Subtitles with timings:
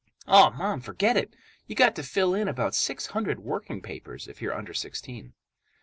[0.27, 1.35] "Aw, Mom, forget it!
[1.67, 5.33] You got to fill in about six hundred working papers if you're under sixteen.